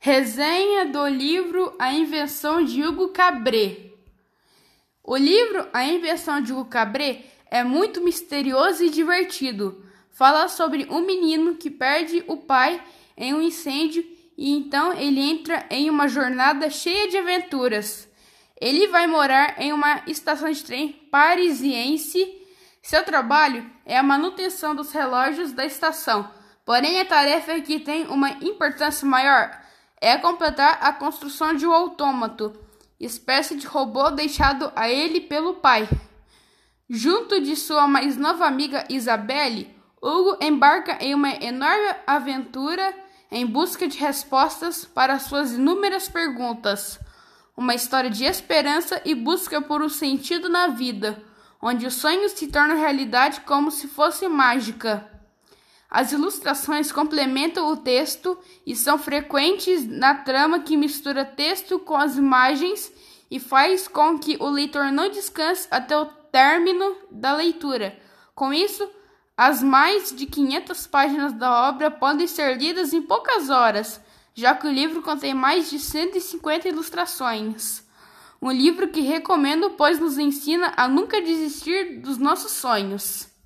[0.00, 3.92] Resenha do livro A Invenção de Hugo Cabret.
[5.02, 9.84] O livro A Invenção de Hugo Cabret é muito misterioso e divertido.
[10.12, 12.80] Fala sobre um menino que perde o pai
[13.16, 14.06] em um incêndio
[14.36, 18.08] e então ele entra em uma jornada cheia de aventuras.
[18.60, 22.40] Ele vai morar em uma estação de trem parisiense.
[22.80, 26.32] Seu trabalho é a manutenção dos relógios da estação.
[26.64, 29.66] Porém, a tarefa que tem uma importância maior
[30.00, 32.52] é completar a construção de um autômato,
[32.98, 35.88] espécie de robô deixado a ele pelo pai.
[36.88, 42.94] Junto de sua mais nova amiga Isabelle, Hugo embarca em uma enorme aventura
[43.30, 46.98] em busca de respostas para suas inúmeras perguntas.
[47.56, 51.22] Uma história de esperança e busca por um sentido na vida,
[51.60, 55.17] onde os sonhos se tornam realidade como se fosse mágica.
[55.90, 62.16] As ilustrações complementam o texto e são frequentes na trama que mistura texto com as
[62.16, 62.92] imagens
[63.30, 67.98] e faz com que o leitor não descanse até o término da leitura.
[68.34, 68.88] Com isso,
[69.34, 74.00] as mais de 500 páginas da obra podem ser lidas em poucas horas,
[74.34, 77.82] já que o livro contém mais de 150 ilustrações.
[78.40, 83.37] Um livro que recomendo, pois nos ensina a nunca desistir dos nossos sonhos.